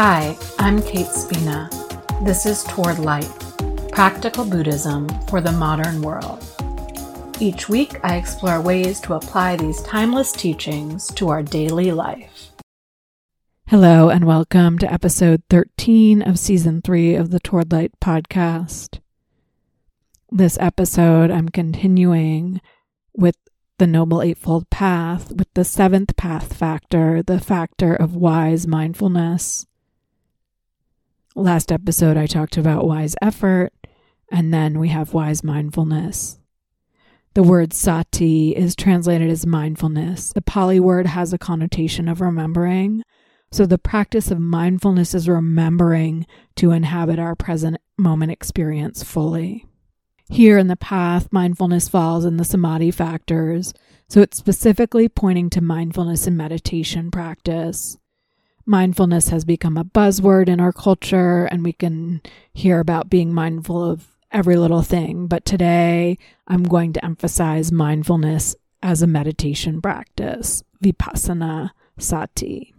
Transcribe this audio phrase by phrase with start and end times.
[0.00, 1.68] Hi, I'm Kate Spina.
[2.22, 3.28] This is Toward Light
[3.90, 6.40] Practical Buddhism for the Modern World.
[7.40, 12.52] Each week, I explore ways to apply these timeless teachings to our daily life.
[13.66, 19.00] Hello, and welcome to episode 13 of season 3 of the Toward Light podcast.
[20.30, 22.60] This episode, I'm continuing
[23.16, 23.36] with
[23.78, 29.66] the Noble Eightfold Path with the seventh path factor, the factor of wise mindfulness.
[31.38, 33.72] Last episode, I talked about wise effort,
[34.28, 36.40] and then we have wise mindfulness.
[37.34, 40.32] The word sati is translated as mindfulness.
[40.32, 43.04] The Pali word has a connotation of remembering.
[43.52, 49.64] So the practice of mindfulness is remembering to inhabit our present moment experience fully.
[50.28, 53.72] Here in the path, mindfulness falls in the samadhi factors.
[54.08, 57.96] So it's specifically pointing to mindfulness and meditation practice
[58.68, 62.20] mindfulness has become a buzzword in our culture, and we can
[62.52, 65.26] hear about being mindful of every little thing.
[65.26, 72.74] But today, I'm going to emphasize mindfulness as a meditation practice, vipassana sati.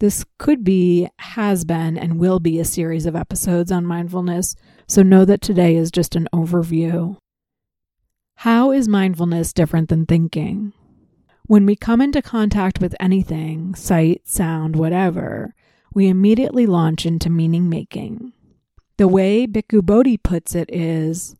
[0.00, 4.54] This could be, has been, and will be a series of episodes on mindfulness,
[4.86, 7.16] so know that today is just an overview.
[8.36, 10.72] How is mindfulness different than thinking?
[11.48, 15.54] When we come into contact with anything, sight, sound, whatever,
[15.94, 18.34] we immediately launch into meaning making.
[18.98, 21.36] The way Bhikkhu Bodhi puts it is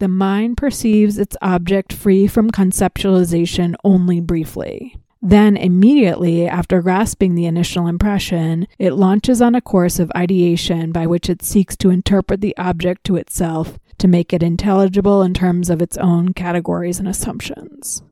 [0.00, 4.96] the mind perceives its object free from conceptualization only briefly.
[5.22, 11.06] Then, immediately after grasping the initial impression, it launches on a course of ideation by
[11.06, 15.70] which it seeks to interpret the object to itself to make it intelligible in terms
[15.70, 18.02] of its own categories and assumptions.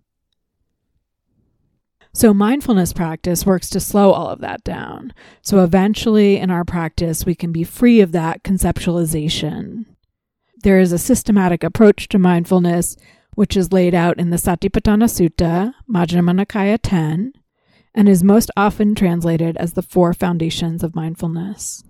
[2.15, 5.15] So, mindfulness practice works to slow all of that down.
[5.41, 9.87] So, eventually in our practice, we can be free of that conceptualization.
[10.63, 12.97] There is a systematic approach to mindfulness,
[13.35, 17.33] which is laid out in the Satipatthana Sutta, Majjhima Nikaya 10,
[17.95, 21.83] and is most often translated as the four foundations of mindfulness.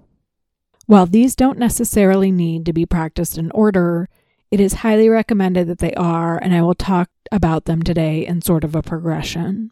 [0.86, 4.08] While these don't necessarily need to be practiced in order,
[4.52, 8.40] it is highly recommended that they are, and I will talk about them today in
[8.40, 9.70] sort of a progression.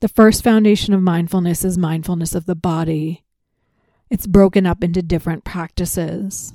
[0.00, 3.24] The first foundation of mindfulness is mindfulness of the body.
[4.10, 6.52] It's broken up into different practices.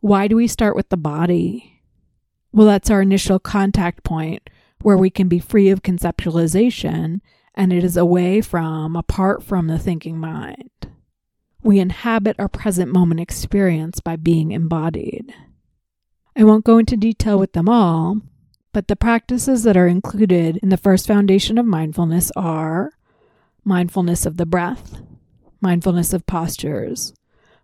[0.00, 1.82] Why do we start with the body?
[2.52, 4.48] Well, that's our initial contact point
[4.82, 7.20] where we can be free of conceptualization
[7.54, 10.70] and it is away from, apart from the thinking mind.
[11.62, 15.34] We inhabit our present moment experience by being embodied.
[16.36, 18.20] I won't go into detail with them all,
[18.72, 22.92] but the practices that are included in the first foundation of mindfulness are
[23.64, 25.00] mindfulness of the breath,
[25.60, 27.12] mindfulness of postures,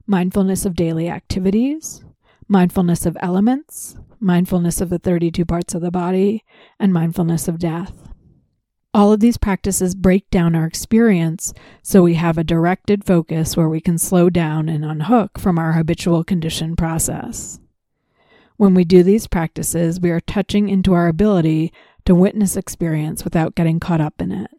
[0.06, 2.04] mindfulness of daily activities,
[2.48, 6.44] mindfulness of elements, mindfulness of the 32 parts of the body,
[6.78, 7.92] and mindfulness of death.
[8.94, 11.52] All of these practices break down our experience
[11.82, 15.72] so we have a directed focus where we can slow down and unhook from our
[15.72, 17.60] habitual condition process.
[18.56, 21.72] When we do these practices, we are touching into our ability
[22.06, 24.50] to witness experience without getting caught up in it.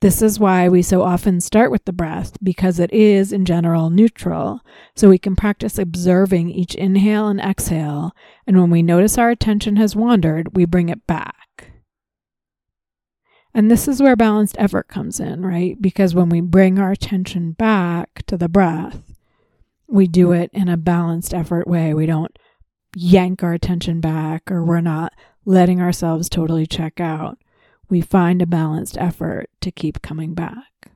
[0.00, 3.90] This is why we so often start with the breath, because it is, in general,
[3.90, 4.60] neutral,
[4.96, 8.12] so we can practice observing each inhale and exhale,
[8.46, 11.72] and when we notice our attention has wandered, we bring it back.
[13.52, 15.80] And this is where balanced effort comes in, right?
[15.80, 19.02] Because when we bring our attention back to the breath,
[19.86, 21.92] we do it in a balanced effort way.
[21.92, 22.34] We don't
[22.94, 25.12] yank our attention back or we're not
[25.44, 27.38] letting ourselves totally check out.
[27.88, 30.90] We find a balanced effort to keep coming back.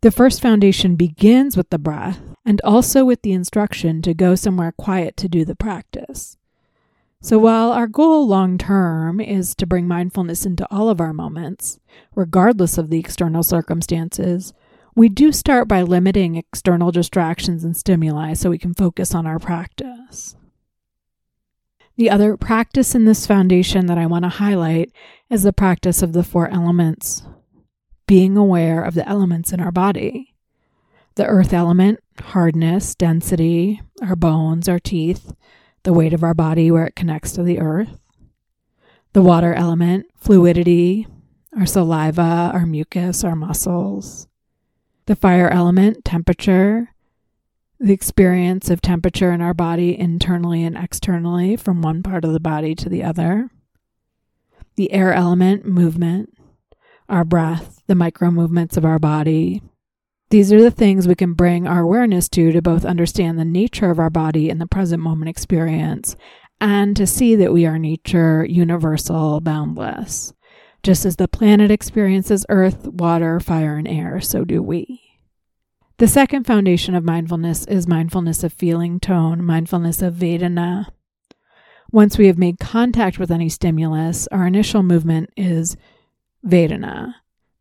[0.00, 4.72] The first foundation begins with the breath and also with the instruction to go somewhere
[4.72, 6.36] quiet to do the practice.
[7.20, 11.80] So, while our goal long term is to bring mindfulness into all of our moments,
[12.14, 14.52] regardless of the external circumstances,
[14.98, 19.38] we do start by limiting external distractions and stimuli so we can focus on our
[19.38, 20.34] practice.
[21.96, 24.90] The other practice in this foundation that I want to highlight
[25.30, 27.22] is the practice of the four elements,
[28.08, 30.34] being aware of the elements in our body.
[31.14, 35.32] The earth element, hardness, density, our bones, our teeth,
[35.84, 38.00] the weight of our body where it connects to the earth.
[39.12, 41.06] The water element, fluidity,
[41.56, 44.27] our saliva, our mucus, our muscles
[45.08, 46.92] the fire element, temperature,
[47.80, 52.40] the experience of temperature in our body internally and externally from one part of the
[52.40, 53.50] body to the other,
[54.76, 56.36] the air element, movement,
[57.08, 59.62] our breath, the micro movements of our body.
[60.28, 63.90] These are the things we can bring our awareness to to both understand the nature
[63.90, 66.16] of our body in the present moment experience
[66.60, 70.34] and to see that we are nature, universal, boundless.
[70.82, 75.02] Just as the planet experiences earth, water, fire, and air, so do we.
[75.98, 80.86] The second foundation of mindfulness is mindfulness of feeling tone, mindfulness of Vedana.
[81.90, 85.76] Once we have made contact with any stimulus, our initial movement is
[86.46, 87.14] Vedana.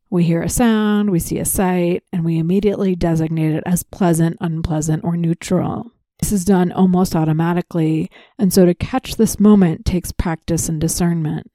[0.10, 4.38] We hear a sound, we see a sight, and we immediately designate it as pleasant,
[4.40, 5.92] unpleasant, or neutral.
[6.20, 11.52] This is done almost automatically, and so to catch this moment takes practice and discernment.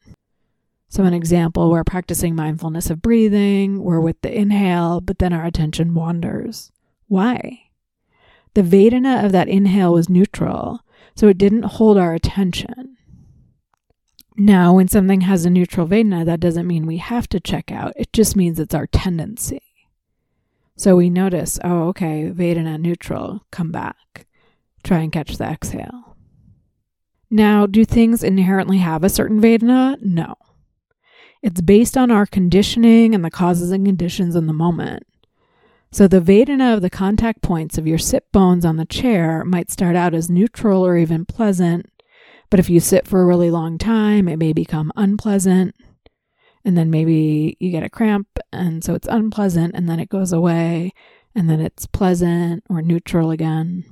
[0.93, 5.47] So, an example, we're practicing mindfulness of breathing, we're with the inhale, but then our
[5.47, 6.71] attention wanders.
[7.09, 7.71] Why?
[8.53, 10.81] The Vedana of that inhale was neutral,
[11.17, 12.99] so it didn't hold our attention.
[14.37, 17.95] Now, when something has a neutral Vedana, that doesn't mean we have to check out,
[17.97, 19.62] it just means it's our tendency.
[20.77, 24.27] So we notice, oh, okay, Vedana neutral, come back.
[24.85, 26.19] Try and catch the exhale.
[27.31, 29.97] Now, do things inherently have a certain Vedana?
[30.03, 30.35] No.
[31.43, 35.06] It's based on our conditioning and the causes and conditions in the moment.
[35.91, 39.71] So the Vedana of the contact points of your sit bones on the chair might
[39.71, 41.91] start out as neutral or even pleasant,
[42.49, 45.75] but if you sit for a really long time, it may become unpleasant.
[46.65, 50.33] And then maybe you get a cramp, and so it's unpleasant, and then it goes
[50.33, 50.93] away,
[51.35, 53.85] and then it's pleasant or neutral again.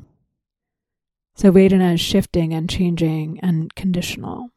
[1.35, 4.51] So Vedana is shifting and changing and conditional.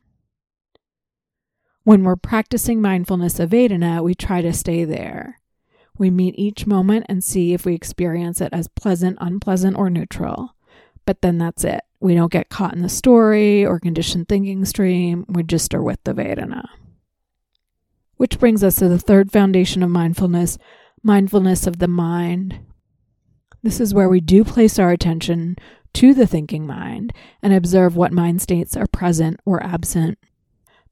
[1.83, 5.41] When we're practicing mindfulness of Vedana, we try to stay there.
[5.97, 10.55] We meet each moment and see if we experience it as pleasant, unpleasant, or neutral.
[11.05, 11.81] But then that's it.
[11.99, 15.25] We don't get caught in the story or conditioned thinking stream.
[15.27, 16.65] We just are with the Vedana.
[18.15, 20.57] Which brings us to the third foundation of mindfulness
[21.05, 22.59] mindfulness of the mind.
[23.61, 25.57] This is where we do place our attention
[25.95, 30.17] to the thinking mind and observe what mind states are present or absent.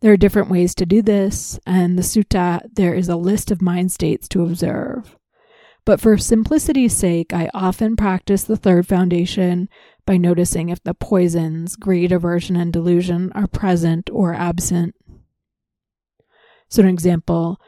[0.01, 3.61] There are different ways to do this, and the sutta, there is a list of
[3.61, 5.15] mind states to observe.
[5.85, 9.69] But for simplicity's sake, I often practice the third foundation
[10.05, 14.95] by noticing if the poisons, greed, aversion, and delusion are present or absent.
[16.67, 17.59] So, an example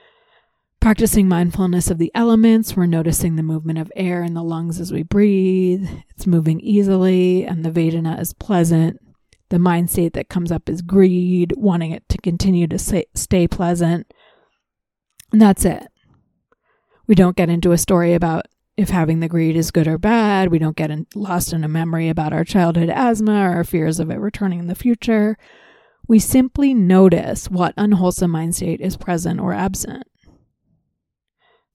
[0.79, 4.91] practicing mindfulness of the elements, we're noticing the movement of air in the lungs as
[4.91, 5.87] we breathe.
[6.09, 8.99] It's moving easily, and the Vedana is pleasant
[9.53, 13.47] the mind state that comes up is greed, wanting it to continue to say, stay
[13.47, 14.11] pleasant.
[15.31, 15.89] And that's it.
[17.05, 18.47] We don't get into a story about
[18.77, 20.49] if having the greed is good or bad.
[20.49, 23.99] We don't get in, lost in a memory about our childhood asthma or our fears
[23.99, 25.37] of it returning in the future.
[26.07, 30.07] We simply notice what unwholesome mind state is present or absent.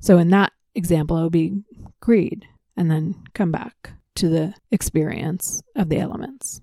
[0.00, 1.62] So, in that example, it would be
[2.00, 2.44] greed,
[2.76, 6.60] and then come back to the experience of the elements.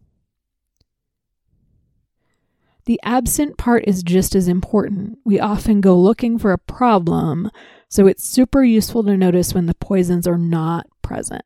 [2.85, 5.17] The absent part is just as important.
[5.25, 7.49] We often go looking for a problem,
[7.89, 11.43] so it's super useful to notice when the poisons are not present.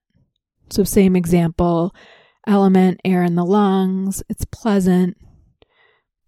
[0.69, 1.95] So, same example
[2.47, 5.15] element, air in the lungs, it's pleasant,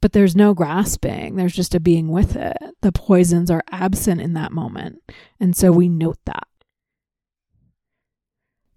[0.02, 1.36] but there's no grasping.
[1.36, 2.58] There's just a being with it.
[2.82, 5.00] The poisons are absent in that moment.
[5.40, 6.48] And so we note that.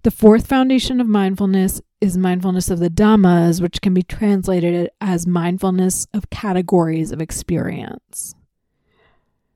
[0.04, 5.26] The fourth foundation of mindfulness is mindfulness of the Dhammas, which can be translated as
[5.26, 8.34] mindfulness of categories of experience.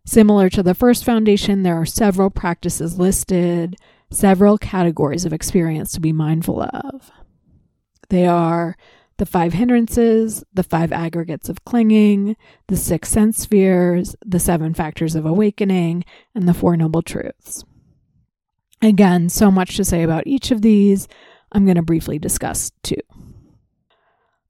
[0.07, 3.77] Similar to the first foundation, there are several practices listed,
[4.11, 7.11] several categories of experience to be mindful of.
[8.09, 8.75] They are
[9.19, 12.37] the five hindrances, the five aggregates of clinging,
[12.69, 17.67] the six sense spheres, the seven factors of awakening, and the Four Noble Truths.
[18.81, 21.09] Again, so much to say about each of these.
[21.53, 22.97] I'm going to briefly discuss two.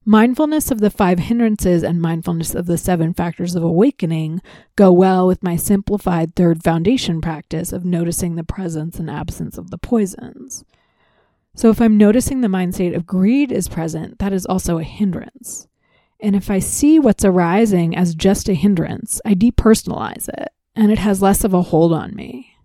[0.05, 4.41] Mindfulness of the five hindrances and mindfulness of the seven factors of awakening
[4.75, 9.69] go well with my simplified third foundation practice of noticing the presence and absence of
[9.69, 10.63] the poisons.
[11.55, 14.83] So, if I'm noticing the mind state of greed is present, that is also a
[14.83, 15.67] hindrance.
[16.19, 20.99] And if I see what's arising as just a hindrance, I depersonalize it and it
[20.99, 22.55] has less of a hold on me.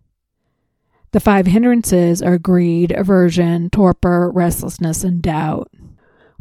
[1.15, 5.71] The five hindrances are greed, aversion, torpor, restlessness, and doubt.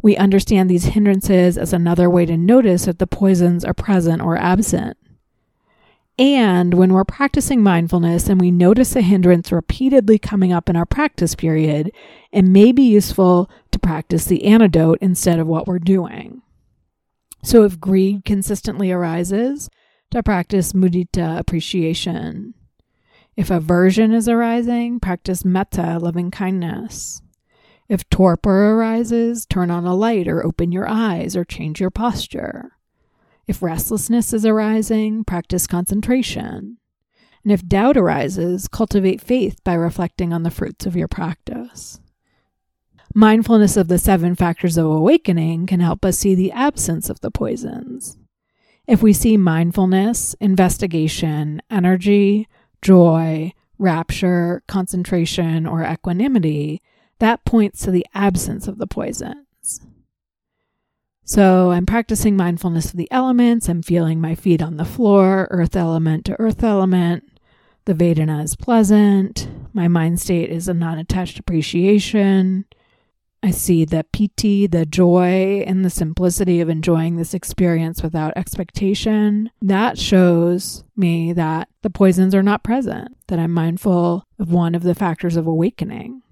[0.02, 4.36] We understand these hindrances as another way to notice if the poisons are present or
[4.36, 4.96] absent.
[6.18, 10.86] And when we're practicing mindfulness and we notice a hindrance repeatedly coming up in our
[10.86, 11.92] practice period,
[12.32, 16.42] it may be useful to practice the antidote instead of what we're doing.
[17.44, 19.70] So if greed consistently arises,
[20.10, 22.54] to practice mudita appreciation.
[23.36, 27.20] If aversion is arising, practice metta, loving kindness.
[27.88, 32.72] If torpor arises, turn on a light or open your eyes or change your posture.
[33.46, 36.78] If restlessness is arising, practice concentration.
[37.42, 42.00] And if doubt arises, cultivate faith by reflecting on the fruits of your practice.
[43.14, 47.30] Mindfulness of the seven factors of awakening can help us see the absence of the
[47.30, 48.16] poisons.
[48.86, 52.48] If we see mindfulness, investigation, energy,
[52.84, 56.80] joy, rapture, concentration, or equanimity,
[57.18, 59.80] that points to the absence of the poisons.
[61.24, 63.68] So I'm practicing mindfulness of the elements.
[63.68, 67.24] I'm feeling my feet on the floor, earth element to earth element.
[67.86, 69.48] The Vedana is pleasant.
[69.72, 72.66] My mind state is a non attached appreciation.
[73.44, 79.50] I see the piti, the joy, and the simplicity of enjoying this experience without expectation.
[79.60, 84.82] That shows me that the poisons are not present, that I'm mindful of one of
[84.82, 86.22] the factors of awakening.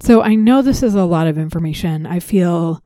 [0.00, 2.04] So I know this is a lot of information.
[2.04, 2.82] I feel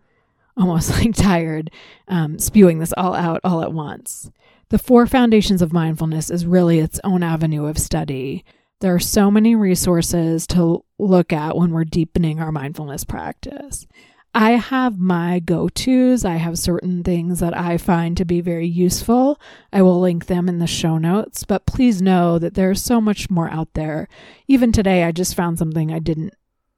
[0.58, 1.70] almost like tired
[2.08, 4.30] um, spewing this all out all at once.
[4.68, 8.44] The Four Foundations of Mindfulness is really its own avenue of study.
[8.84, 13.86] There are so many resources to look at when we're deepening our mindfulness practice.
[14.34, 16.22] I have my go tos.
[16.22, 19.40] I have certain things that I find to be very useful.
[19.72, 23.30] I will link them in the show notes, but please know that there's so much
[23.30, 24.06] more out there.
[24.48, 26.34] Even today, I just found something I didn't,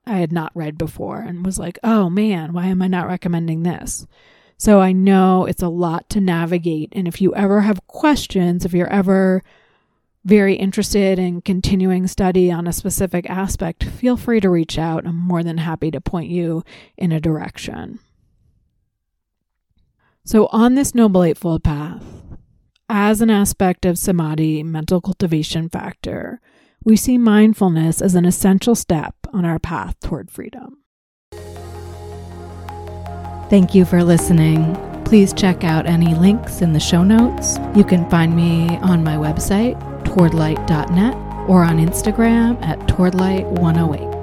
[0.06, 3.64] I had not read before and was like, oh man, why am I not recommending
[3.64, 4.06] this?
[4.58, 6.90] So I know it's a lot to navigate.
[6.92, 9.42] And if you ever have questions, if you're ever
[10.26, 15.06] very interested in continuing study on a specific aspect, feel free to reach out.
[15.06, 16.64] I'm more than happy to point you
[16.96, 18.00] in a direction.
[20.24, 22.02] So, on this Noble Eightfold Path,
[22.88, 26.40] as an aspect of samadhi, mental cultivation factor,
[26.84, 30.78] we see mindfulness as an essential step on our path toward freedom.
[33.48, 34.74] Thank you for listening.
[35.04, 37.58] Please check out any links in the show notes.
[37.76, 39.80] You can find me on my website,
[40.16, 41.14] towardlight.net,
[41.48, 44.15] or on Instagram at towardlight108.